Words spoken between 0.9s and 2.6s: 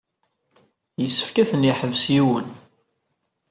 Yessefk ad ten-yeḥbes yiwen.